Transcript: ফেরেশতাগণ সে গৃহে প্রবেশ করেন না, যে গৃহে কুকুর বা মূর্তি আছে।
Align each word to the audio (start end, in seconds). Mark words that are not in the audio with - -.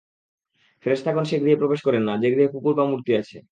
ফেরেশতাগণ 0.85 1.23
সে 1.23 1.35
গৃহে 1.39 1.57
প্রবেশ 1.57 1.79
করেন 1.83 2.03
না, 2.03 2.13
যে 2.17 2.27
গৃহে 2.31 2.49
কুকুর 2.53 2.73
বা 2.77 2.83
মূর্তি 2.85 3.11
আছে। 3.17 3.37